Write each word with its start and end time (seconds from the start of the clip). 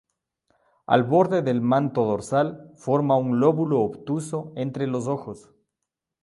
El 0.95 1.03
borde 1.11 1.41
del 1.49 1.59
manto 1.73 2.05
dorsal 2.07 2.49
forma 2.85 3.17
un 3.27 3.37
lóbulo 3.41 3.77
obtuso 3.83 4.41
entre 4.65 4.87
los 4.89 5.05
ojos. 5.07 5.45